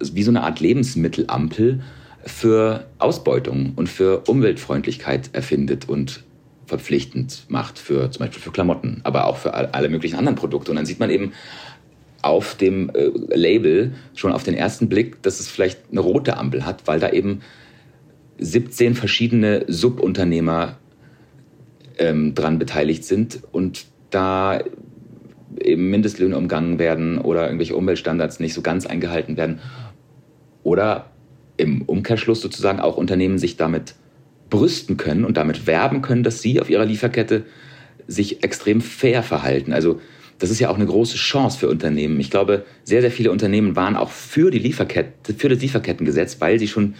[0.00, 1.80] wie so eine Art Lebensmittelampel
[2.24, 6.22] für Ausbeutung und für Umweltfreundlichkeit erfindet und
[6.66, 10.70] verpflichtend macht für zum Beispiel für Klamotten, aber auch für alle möglichen anderen Produkte.
[10.70, 11.32] Und dann sieht man eben
[12.20, 16.66] auf dem äh, Label schon auf den ersten Blick, dass es vielleicht eine rote Ampel
[16.66, 17.40] hat, weil da eben
[18.38, 20.76] 17 verschiedene Subunternehmer
[21.98, 24.60] ähm, dran beteiligt sind und da
[25.60, 29.60] eben Mindestlöhne umgangen werden oder irgendwelche Umweltstandards nicht so ganz eingehalten werden.
[30.62, 31.10] Oder
[31.56, 33.94] im Umkehrschluss sozusagen auch Unternehmen sich damit
[34.50, 37.44] brüsten können und damit werben können, dass sie auf ihrer Lieferkette
[38.06, 39.72] sich extrem fair verhalten.
[39.72, 40.00] Also
[40.38, 42.18] das ist ja auch eine große Chance für Unternehmen.
[42.20, 46.58] Ich glaube, sehr, sehr viele Unternehmen waren auch für die Lieferkette, für das Lieferkettengesetz, weil
[46.58, 46.94] sie schon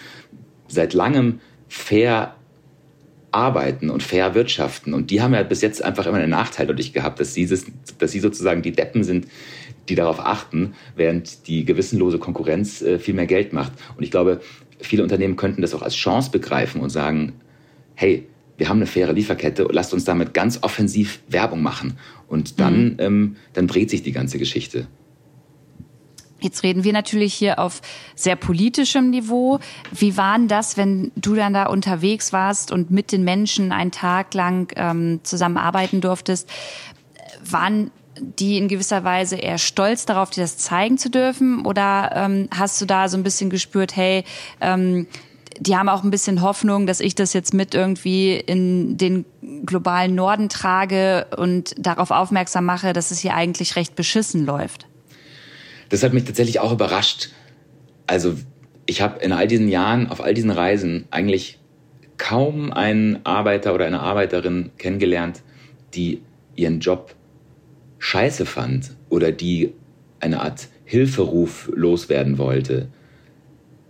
[0.66, 2.34] seit langem fair
[3.30, 4.94] arbeiten und fair wirtschaften.
[4.94, 8.12] Und die haben ja bis jetzt einfach immer einen Nachteil dadurch gehabt, dass sie, dass
[8.12, 9.26] sie sozusagen die Deppen sind,
[9.88, 13.72] die darauf achten, während die gewissenlose Konkurrenz äh, viel mehr Geld macht.
[13.96, 14.40] Und ich glaube,
[14.80, 17.34] viele Unternehmen könnten das auch als Chance begreifen und sagen,
[17.94, 21.98] hey, wir haben eine faire Lieferkette, lasst uns damit ganz offensiv Werbung machen.
[22.26, 22.96] Und dann, mhm.
[22.98, 24.88] ähm, dann dreht sich die ganze Geschichte.
[26.40, 27.80] Jetzt reden wir natürlich hier auf
[28.14, 29.58] sehr politischem Niveau.
[29.90, 33.90] Wie war denn das, wenn du dann da unterwegs warst und mit den Menschen einen
[33.90, 36.48] Tag lang ähm, zusammenarbeiten durftest?
[37.44, 41.66] Waren die in gewisser Weise eher stolz darauf, dir das zeigen zu dürfen?
[41.66, 44.24] Oder ähm, hast du da so ein bisschen gespürt, hey,
[44.60, 45.08] ähm,
[45.60, 49.24] die haben auch ein bisschen Hoffnung, dass ich das jetzt mit irgendwie in den
[49.64, 54.86] globalen Norden trage und darauf aufmerksam mache, dass es hier eigentlich recht beschissen läuft?
[55.88, 57.30] Das hat mich tatsächlich auch überrascht.
[58.06, 58.34] Also
[58.86, 61.58] ich habe in all diesen Jahren, auf all diesen Reisen eigentlich
[62.16, 65.42] kaum einen Arbeiter oder eine Arbeiterin kennengelernt,
[65.94, 66.22] die
[66.56, 67.14] ihren Job
[67.98, 69.72] scheiße fand oder die
[70.20, 72.88] eine Art Hilferuf loswerden wollte.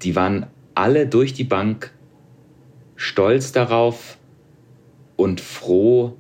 [0.03, 1.93] Die waren alle durch die Bank
[2.97, 4.19] stolz darauf
[5.17, 6.17] und froh,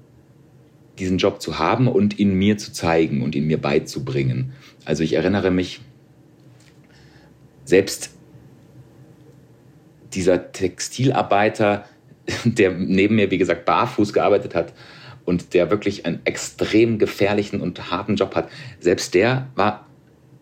[0.99, 4.53] diesen Job zu haben und ihn mir zu zeigen und ihn mir beizubringen.
[4.88, 5.83] Also ich erinnere mich,
[7.66, 8.09] selbst
[10.14, 11.85] dieser Textilarbeiter,
[12.44, 14.72] der neben mir, wie gesagt, barfuß gearbeitet hat
[15.27, 18.48] und der wirklich einen extrem gefährlichen und harten Job hat,
[18.81, 19.87] selbst der war,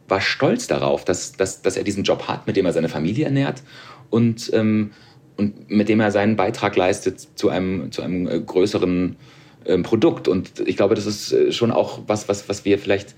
[0.06, 3.24] war stolz darauf, dass, dass, dass er diesen Job hat, mit dem er seine Familie
[3.24, 3.64] ernährt
[4.10, 4.92] und, ähm,
[5.36, 9.16] und mit dem er seinen Beitrag leistet zu einem, zu einem äh, größeren
[9.64, 10.28] ähm, Produkt.
[10.28, 13.16] Und ich glaube, das ist äh, schon auch was, was, was wir vielleicht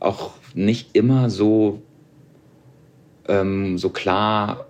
[0.00, 1.82] auch nicht immer so,
[3.28, 4.66] ähm, so klar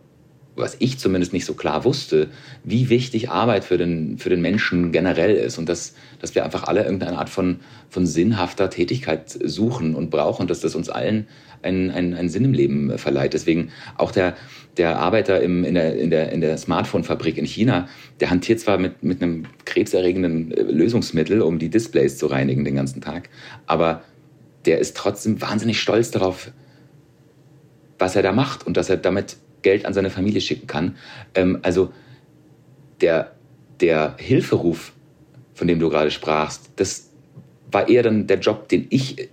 [0.60, 2.28] was ich zumindest nicht so klar wusste,
[2.64, 6.64] wie wichtig Arbeit für den, für den Menschen generell ist und dass, dass wir einfach
[6.64, 11.26] alle irgendeine Art von, von sinnhafter Tätigkeit suchen und brauchen, dass das uns allen
[11.62, 13.34] einen, einen, einen Sinn im Leben verleiht.
[13.34, 14.36] Deswegen auch der,
[14.76, 17.88] der Arbeiter im, in der, in der, in der Smartphone-Fabrik in China,
[18.20, 22.76] der hantiert zwar mit, mit einem krebserregenden äh, Lösungsmittel, um die Displays zu reinigen den
[22.76, 23.28] ganzen Tag,
[23.66, 24.02] aber
[24.66, 26.50] der ist trotzdem wahnsinnig stolz darauf,
[27.98, 30.96] was er da macht und dass er damit Geld an seine Familie schicken kann.
[31.34, 31.92] Ähm, also
[33.00, 33.32] der,
[33.80, 34.92] der Hilferuf,
[35.54, 37.10] von dem du gerade sprachst, das
[37.70, 39.28] war eher dann der Job, den ich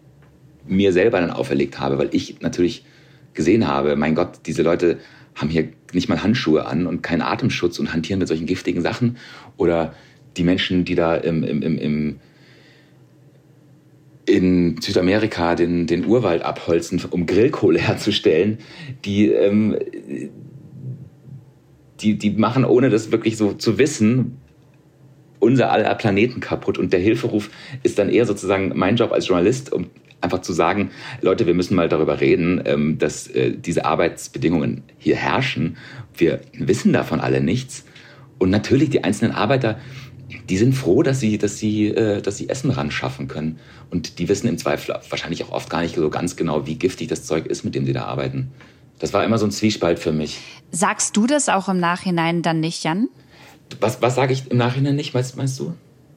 [0.65, 2.85] mir selber dann auferlegt habe, weil ich natürlich
[3.33, 4.99] gesehen habe, mein Gott, diese Leute
[5.35, 9.17] haben hier nicht mal Handschuhe an und keinen Atemschutz und hantieren mit solchen giftigen Sachen.
[9.55, 9.93] Oder
[10.35, 12.19] die Menschen, die da im, im, im, im
[14.27, 18.59] in Südamerika den, den Urwald abholzen, um Grillkohle herzustellen,
[19.05, 19.77] die, ähm,
[22.01, 24.37] die, die machen, ohne das wirklich so zu wissen,
[25.39, 26.77] unser aller Planeten kaputt.
[26.77, 27.49] Und der Hilferuf
[27.83, 29.87] ist dann eher sozusagen mein Job als Journalist, um
[30.19, 35.15] einfach zu sagen, Leute, wir müssen mal darüber reden, ähm, dass äh, diese Arbeitsbedingungen hier
[35.15, 35.77] herrschen.
[36.15, 37.85] Wir wissen davon alle nichts.
[38.39, 39.79] Und natürlich die einzelnen Arbeiter,
[40.49, 43.59] die sind froh, dass sie, dass sie, äh, dass sie Essen ran schaffen können.
[43.89, 47.07] Und die wissen im Zweifel wahrscheinlich auch oft gar nicht so ganz genau, wie giftig
[47.07, 48.51] das Zeug ist, mit dem sie da arbeiten.
[48.99, 50.39] Das war immer so ein Zwiespalt für mich.
[50.71, 53.09] Sagst du das auch im Nachhinein dann nicht, Jan?
[53.79, 55.73] Was, was sage ich im Nachhinein nicht, meinst, meinst du?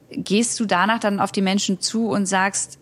[0.09, 2.79] Gehst du danach dann auf die Menschen zu und sagst,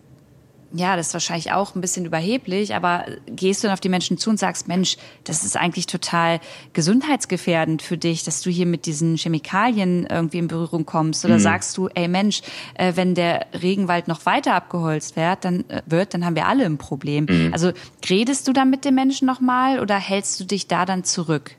[0.71, 4.17] ja, das ist wahrscheinlich auch ein bisschen überheblich, aber gehst du dann auf die Menschen
[4.17, 6.39] zu und sagst, Mensch, das ist eigentlich total
[6.73, 11.25] gesundheitsgefährdend für dich, dass du hier mit diesen Chemikalien irgendwie in Berührung kommst?
[11.25, 11.39] Oder mhm.
[11.39, 12.41] sagst du, ey Mensch,
[12.75, 16.65] äh, wenn der Regenwald noch weiter abgeholzt wird, dann äh, wird, dann haben wir alle
[16.65, 17.25] ein Problem.
[17.29, 17.49] Mhm.
[17.51, 17.71] Also
[18.07, 21.51] redest du dann mit den Menschen nochmal oder hältst du dich da dann zurück?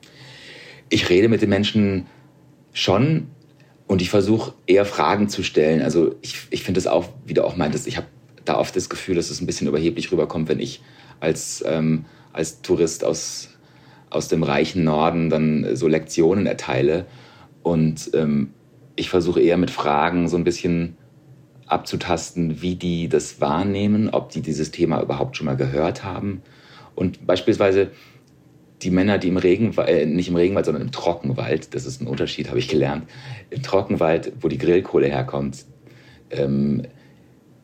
[0.88, 2.06] Ich rede mit den Menschen
[2.72, 3.28] schon
[3.88, 5.82] und ich versuche eher Fragen zu stellen.
[5.82, 8.06] Also ich, ich finde es auch, wie du auch meintest, ich habe
[8.44, 10.82] da oft das Gefühl, dass es ein bisschen überheblich rüberkommt, wenn ich
[11.20, 13.50] als, ähm, als Tourist aus,
[14.08, 17.06] aus dem reichen Norden dann so Lektionen erteile.
[17.62, 18.50] Und ähm,
[18.96, 20.96] ich versuche eher mit Fragen so ein bisschen
[21.66, 26.42] abzutasten, wie die das wahrnehmen, ob die dieses Thema überhaupt schon mal gehört haben.
[26.94, 27.90] Und beispielsweise
[28.82, 32.06] die Männer, die im Regenwald, äh, nicht im Regenwald, sondern im Trockenwald, das ist ein
[32.06, 33.04] Unterschied, habe ich gelernt,
[33.50, 35.64] im Trockenwald, wo die Grillkohle herkommt,
[36.30, 36.82] ähm,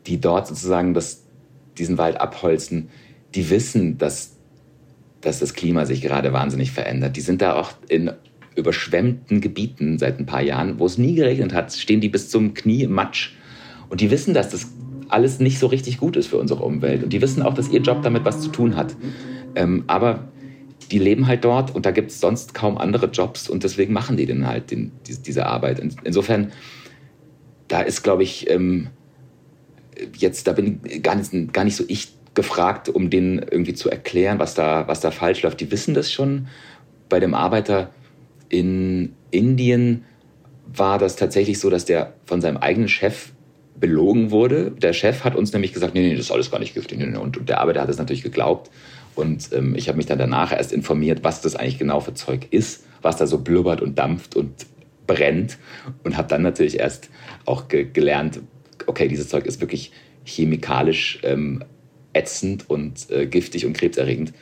[0.07, 1.25] die dort sozusagen das,
[1.79, 2.89] diesen Wald abholzen,
[3.35, 4.37] die wissen, dass,
[5.21, 7.17] dass das Klima sich gerade wahnsinnig verändert.
[7.17, 8.11] Die sind da auch in
[8.55, 12.55] überschwemmten Gebieten seit ein paar Jahren, wo es nie geregnet hat, stehen die bis zum
[12.55, 13.33] Knie im Matsch.
[13.89, 14.69] Und die wissen, dass das
[15.09, 17.05] alles nicht so richtig gut ist für unsere Umwelt.
[17.05, 18.97] Und die wissen auch, dass ihr Job damit was zu tun hat.
[19.55, 20.29] Ähm, aber
[20.91, 24.17] die leben halt dort und da gibt es sonst kaum andere Jobs und deswegen machen
[24.17, 25.81] die dann halt den, diese Arbeit.
[26.05, 26.53] Insofern,
[27.69, 28.89] da ist, glaube ich, ähm,
[30.17, 34.39] jetzt, da bin gar nicht, gar nicht so ich gefragt, um denen irgendwie zu erklären,
[34.39, 35.61] was da, was da falsch läuft.
[35.61, 36.49] Die wissen das schon.
[37.09, 37.91] Bei dem Arbeiter
[38.49, 40.05] in Indien
[40.67, 43.31] war das tatsächlich so, dass der von seinem eigenen Chef
[43.79, 44.71] belogen wurde.
[44.71, 47.01] Der Chef hat uns nämlich gesagt, nee, nee, das ist alles gar nicht giftig.
[47.17, 48.71] Und der Arbeiter hat es natürlich geglaubt.
[49.15, 52.49] Und ähm, ich habe mich dann danach erst informiert, was das eigentlich genau für Zeug
[52.51, 54.67] ist, was da so blubbert und dampft und
[55.07, 55.59] brennt.
[56.05, 57.09] Und habe dann natürlich erst
[57.47, 58.41] auch ge gelernt,
[58.87, 59.93] okay, dieses Zeug ist wirklich
[60.25, 61.63] chemikalisch ähm,
[62.13, 64.33] ätzend und äh, giftig und krebserregend.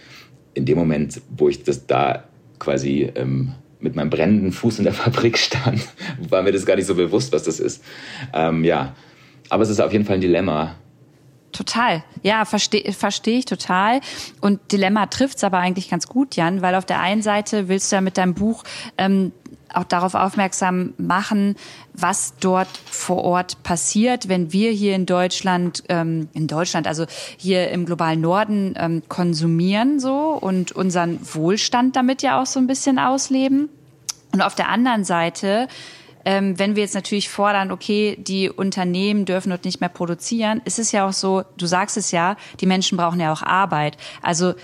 [0.54, 2.24] In dem Moment, wo ich das da
[2.58, 5.86] quasi ähm, mit meinem brennenden Fuß in der Fabrik stand,
[6.28, 7.84] war mir das gar nicht so bewusst, was das ist.
[8.32, 8.94] Ähm, ja,
[9.50, 10.76] aber es ist auf jeden Fall ein Dilemma.
[11.52, 12.02] Total.
[12.22, 14.00] Ja, verstehe versteh ich total.
[14.40, 17.96] Und Dilemma trifft's aber eigentlich ganz gut, Jan, weil auf der einen Seite willst du
[17.96, 18.64] ja mit deinem Buch
[18.98, 19.30] ähm,
[19.76, 21.56] auch darauf aufmerksam machen,
[21.92, 27.06] was dort vor Ort passiert, wenn wir hier in Deutschland, ähm, in Deutschland, also
[27.36, 32.66] hier im globalen Norden ähm, konsumieren so und unseren Wohlstand damit ja auch so ein
[32.66, 33.68] bisschen ausleben.
[34.32, 35.68] Und auf der anderen Seite
[36.24, 40.78] ähm, wenn wir jetzt natürlich fordern, okay, die Unternehmen dürfen dort nicht mehr produzieren, ist
[40.78, 43.96] es ja auch so, du sagst es ja, die Menschen brauchen ja auch Arbeit.
[44.22, 44.54] Also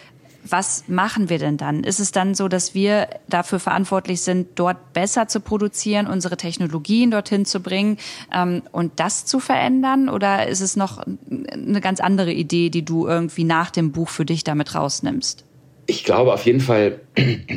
[0.49, 1.85] was machen wir denn dann?
[1.85, 7.11] Ist es dann so, dass wir dafür verantwortlich sind, dort besser zu produzieren, unsere Technologien
[7.11, 7.99] dorthin zu bringen
[8.35, 10.09] ähm, und das zu verändern?
[10.09, 14.25] Oder ist es noch eine ganz andere Idee, die du irgendwie nach dem Buch für
[14.25, 15.45] dich damit rausnimmst?
[15.87, 17.01] Ich glaube auf jeden Fall,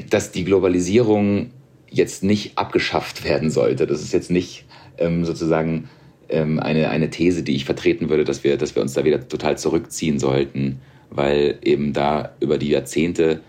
[0.10, 1.52] dass die Globalisierung
[1.90, 3.88] jetzt nicht abgeschafft werden sollte.
[3.88, 4.66] Das ist jetzt nicht
[4.98, 5.90] ähm, sozusagen
[6.30, 9.28] ähm, eine, eine These, die ich vertreten würde, dass wir, dass wir uns da wieder
[9.28, 10.82] total zurückziehen sollten
[11.16, 13.42] weil eben da über die Jahrzehnte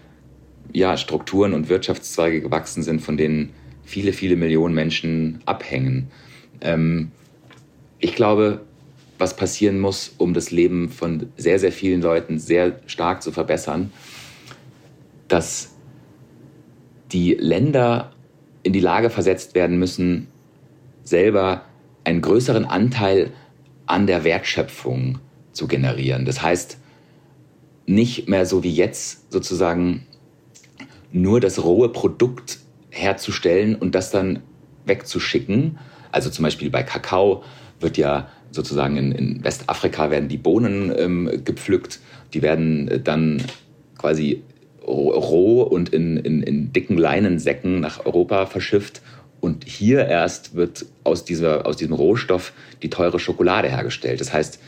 [0.73, 3.51] ja, Strukturen und Wirtschaftszweige gewachsen sind, von denen
[3.85, 6.11] viele, viele Millionen Menschen abhängen.
[6.61, 7.11] Ähm,
[7.99, 8.61] ich glaube,
[9.19, 13.93] was passieren muss, um das Leben von sehr, sehr vielen Leuten sehr stark zu verbessern,
[15.29, 15.75] dass
[17.13, 18.13] die Länder
[18.63, 20.27] in die Lage versetzt werden müssen,
[21.05, 21.65] selber
[22.03, 23.33] einen größeren Anteil
[23.87, 25.21] an der Wertschöpfung
[25.53, 26.25] zu generieren.
[26.25, 26.79] Das heißt,
[27.87, 30.07] nicht mehr so wie jetzt sozusagen
[31.13, 32.59] nur das rohe Produkt
[32.91, 34.41] herzustellen und das dann
[34.87, 35.79] wegzuschicken.
[36.13, 37.43] Also zum Beispiel bei Kakao
[37.81, 42.01] wird ja sozusagen in, in Westafrika werden die Bohnen ähm, gepflückt,
[42.33, 43.43] die werden äh, dann
[43.99, 44.43] quasi
[44.87, 49.03] roh und in, in, in dicken Leinensäcken nach Europa verschifft.
[49.41, 54.21] Und hier erst wird aus, dieser, aus diesem Rohstoff die teure Schokolade hergestellt.
[54.21, 54.59] Das heißt,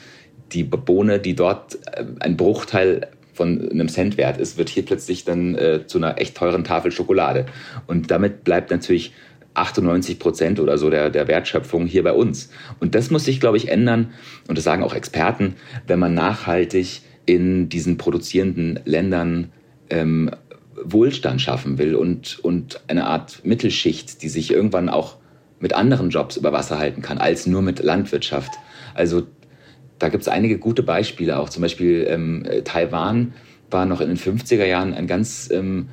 [0.53, 5.25] die Bohne, die dort äh, ein Bruchteil von einem Cent wert ist, wird hier plötzlich
[5.25, 7.47] dann äh, zu einer echt teuren Tafel Schokolade.
[7.87, 9.13] Und damit bleibt natürlich
[9.55, 12.51] 98 Prozent oder so der, der Wertschöpfung hier bei uns.
[12.81, 14.13] Und das muss sich, glaube ich, ändern.
[14.49, 15.57] Und das sagen auch Experten,
[15.87, 19.53] wenn man nachhaltig in diesen produzierenden Ländern
[19.91, 20.31] ähm,
[20.83, 25.17] Wohlstand schaffen will und, und eine Art Mittelschicht, die sich irgendwann auch
[25.59, 28.53] mit anderen Jobs über Wasser halten kann, als nur mit Landwirtschaft.
[28.95, 29.27] Also
[29.99, 31.49] da gibt es einige gute Beispiele auch.
[31.49, 33.35] Zum Beispiel ähm, Taiwan
[33.71, 35.89] war noch in den 50er Jahren ein ganz, ähm,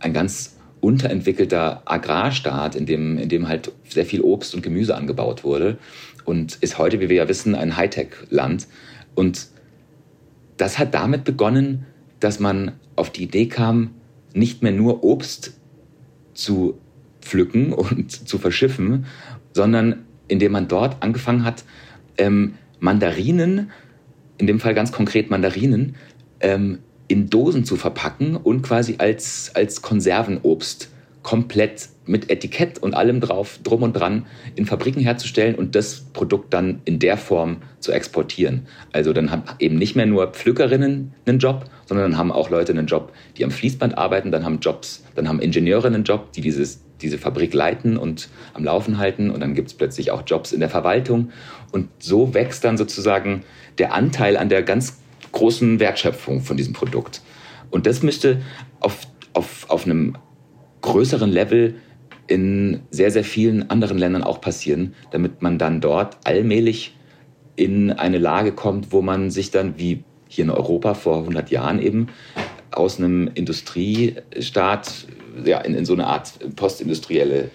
[0.00, 5.44] ein ganz unterentwickelter Agrarstaat, in dem, in dem halt sehr viel Obst und Gemüse angebaut
[5.44, 5.78] wurde
[6.24, 8.66] und ist heute, wie wir ja wissen, ein Hightech-Land.
[9.14, 9.48] Und
[10.56, 11.86] das hat damit begonnen,
[12.20, 13.90] dass man auf die Idee kam,
[14.34, 15.54] nicht mehr nur Obst
[16.34, 16.78] zu
[17.20, 19.06] pflücken und zu verschiffen,
[19.52, 21.64] sondern indem man dort angefangen hat,
[22.18, 23.70] ähm, Mandarinen,
[24.38, 25.94] in dem Fall ganz konkret Mandarinen,
[26.40, 30.88] ähm, in Dosen zu verpacken und quasi als, als Konservenobst
[31.22, 36.52] komplett mit Etikett und allem drauf, drum und dran, in Fabriken herzustellen und das Produkt
[36.52, 38.66] dann in der Form zu exportieren.
[38.92, 42.72] Also dann haben eben nicht mehr nur Pflückerinnen einen Job, sondern dann haben auch Leute
[42.72, 46.40] einen Job, die am Fließband arbeiten, dann haben Jobs, dann haben Ingenieure einen Job, die
[46.40, 50.52] dieses, diese Fabrik leiten und am Laufen halten und dann gibt es plötzlich auch Jobs
[50.52, 51.30] in der Verwaltung
[51.72, 53.42] und so wächst dann sozusagen
[53.78, 54.98] der Anteil an der ganz
[55.32, 57.22] großen Wertschöpfung von diesem Produkt.
[57.70, 58.42] Und das müsste
[58.80, 58.98] auf,
[59.32, 60.16] auf, auf einem
[60.82, 61.76] größeren Level
[62.26, 66.96] in sehr, sehr vielen anderen Ländern auch passieren, damit man dann dort allmählich
[67.56, 71.80] in eine Lage kommt, wo man sich dann, wie hier in Europa vor 100 Jahren
[71.80, 72.08] eben,
[72.70, 75.06] aus einem Industriestaat
[75.44, 77.50] ja, in, in so eine Art postindustrielle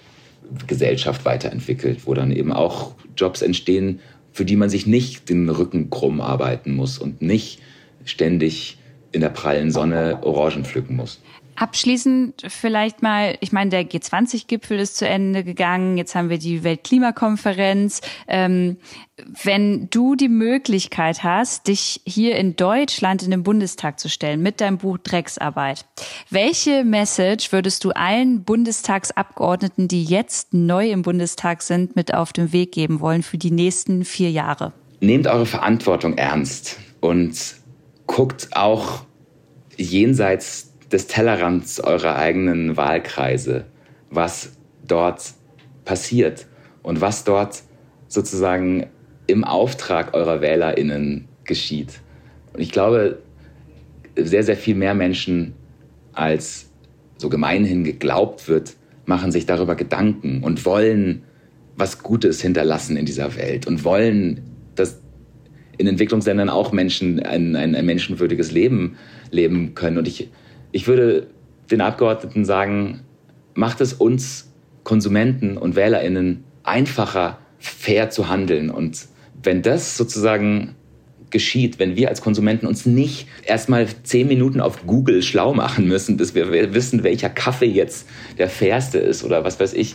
[0.66, 4.00] Gesellschaft weiterentwickelt, wo dann eben auch Jobs entstehen,
[4.32, 7.60] für die man sich nicht den Rücken krumm arbeiten muss und nicht
[8.04, 8.78] ständig
[9.12, 11.20] in der prallen Sonne Orangen pflücken muss.
[11.58, 16.62] Abschließend vielleicht mal, ich meine, der G20-Gipfel ist zu Ende gegangen, jetzt haben wir die
[16.62, 18.00] Weltklimakonferenz.
[18.28, 18.76] Ähm,
[19.42, 24.60] wenn du die Möglichkeit hast, dich hier in Deutschland in den Bundestag zu stellen mit
[24.60, 25.84] deinem Buch Drecksarbeit,
[26.30, 32.52] welche Message würdest du allen Bundestagsabgeordneten, die jetzt neu im Bundestag sind, mit auf den
[32.52, 34.74] Weg geben wollen für die nächsten vier Jahre?
[35.00, 37.56] Nehmt eure Verantwortung ernst und
[38.06, 39.04] guckt auch
[39.76, 43.66] jenseits des Tellerrands eurer eigenen Wahlkreise,
[44.10, 44.52] was
[44.86, 45.32] dort
[45.84, 46.46] passiert
[46.82, 47.62] und was dort
[48.08, 48.86] sozusagen
[49.26, 52.00] im Auftrag eurer WählerInnen geschieht.
[52.52, 53.18] Und ich glaube,
[54.16, 55.54] sehr, sehr viel mehr Menschen,
[56.12, 56.70] als
[57.18, 58.74] so gemeinhin geglaubt wird,
[59.06, 61.22] machen sich darüber Gedanken und wollen
[61.76, 64.40] was Gutes hinterlassen in dieser Welt und wollen,
[64.74, 65.00] dass
[65.76, 68.96] in Entwicklungsländern auch Menschen ein, ein, ein menschenwürdiges Leben
[69.30, 69.98] leben können.
[69.98, 70.28] Und ich
[70.72, 71.28] ich würde
[71.70, 73.00] den Abgeordneten sagen,
[73.54, 74.52] macht es uns
[74.84, 78.70] Konsumenten und Wählerinnen einfacher, fair zu handeln.
[78.70, 79.06] Und
[79.42, 80.74] wenn das sozusagen
[81.30, 86.16] geschieht, wenn wir als Konsumenten uns nicht erstmal zehn Minuten auf Google schlau machen müssen,
[86.16, 88.08] bis wir wissen, welcher Kaffee jetzt
[88.38, 89.94] der fairste ist oder was weiß ich,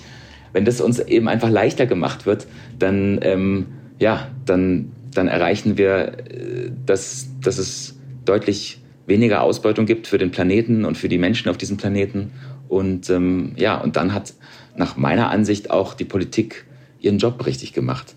[0.52, 2.46] wenn das uns eben einfach leichter gemacht wird,
[2.78, 3.66] dann, ähm,
[4.00, 10.32] ja, dann, dann erreichen wir, äh, dass, dass es deutlich weniger Ausbeutung gibt für den
[10.32, 12.32] Planeten und für die Menschen auf diesem Planeten.
[12.70, 14.34] Und ähm, ja, und dann hat
[14.76, 16.66] nach meiner Ansicht auch die Politik
[17.00, 18.16] ihren Job richtig gemacht.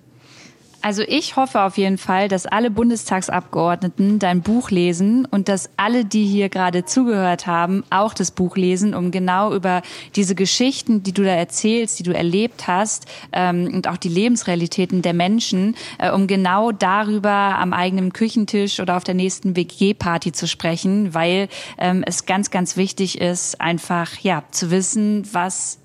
[0.87, 6.05] Also ich hoffe auf jeden Fall, dass alle Bundestagsabgeordneten dein Buch lesen und dass alle,
[6.05, 9.83] die hier gerade zugehört haben, auch das Buch lesen, um genau über
[10.15, 15.03] diese Geschichten, die du da erzählst, die du erlebt hast ähm, und auch die Lebensrealitäten
[15.03, 20.47] der Menschen, äh, um genau darüber am eigenen Küchentisch oder auf der nächsten WG-Party zu
[20.47, 25.81] sprechen, weil ähm, es ganz, ganz wichtig ist, einfach ja zu wissen, was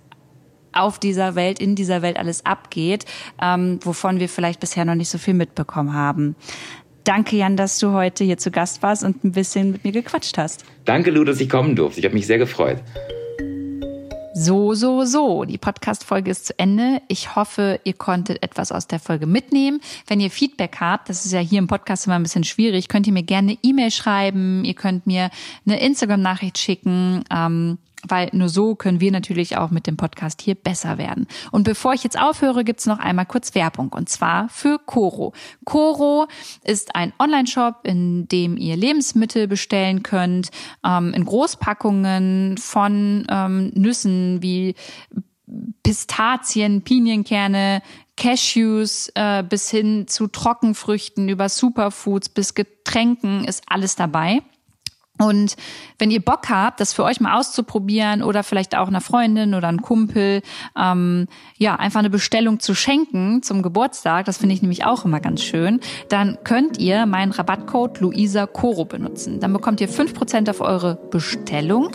[0.74, 3.06] auf dieser Welt, in dieser Welt alles abgeht,
[3.42, 6.36] ähm, wovon wir vielleicht bisher noch nicht so viel mitbekommen haben.
[7.04, 10.38] Danke, Jan, dass du heute hier zu Gast warst und ein bisschen mit mir gequatscht
[10.38, 10.64] hast.
[10.86, 12.00] Danke, Lu, dass ich kommen durfte.
[12.00, 12.78] Ich habe mich sehr gefreut.
[14.34, 15.44] So, so, so.
[15.44, 17.02] Die Podcast-Folge ist zu Ende.
[17.08, 19.82] Ich hoffe, ihr konntet etwas aus der Folge mitnehmen.
[20.08, 23.08] Wenn ihr Feedback habt, das ist ja hier im Podcast immer ein bisschen schwierig, könnt
[23.08, 24.64] ihr mir gerne E-Mail schreiben.
[24.64, 25.32] Ihr könnt mir
[25.66, 27.24] eine Instagram-Nachricht schicken.
[27.30, 27.78] Ähm,
[28.08, 31.28] weil nur so können wir natürlich auch mit dem Podcast hier besser werden.
[31.52, 35.34] Und bevor ich jetzt aufhöre, gibt's noch einmal kurz Werbung und zwar für Coro.
[35.66, 36.28] Coro
[36.64, 40.50] ist ein Online-Shop, in dem ihr Lebensmittel bestellen könnt,
[40.86, 44.76] ähm, in Großpackungen von ähm, Nüssen wie
[45.84, 47.82] Pistazien, Pinienkerne,
[48.16, 54.42] Cashews äh, bis hin zu Trockenfrüchten über Superfoods bis Getränken ist alles dabei.
[55.22, 55.56] Und
[56.00, 59.68] wenn ihr Bock habt, das für euch mal auszuprobieren oder vielleicht auch einer Freundin oder
[59.68, 60.42] einem Kumpel,
[60.78, 65.20] ähm, ja, einfach eine Bestellung zu schenken zum Geburtstag, das finde ich nämlich auch immer
[65.20, 69.40] ganz schön, dann könnt ihr meinen Rabattcode Luisa Coro benutzen.
[69.40, 71.92] Dann bekommt ihr fünf Prozent auf eure Bestellung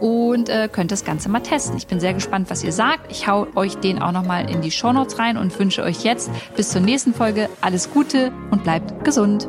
[0.00, 1.76] und äh, könnt das Ganze mal testen.
[1.76, 3.10] Ich bin sehr gespannt, was ihr sagt.
[3.12, 6.70] Ich hau euch den auch nochmal in die Shownotes rein und wünsche euch jetzt bis
[6.70, 9.48] zur nächsten Folge alles Gute und bleibt gesund.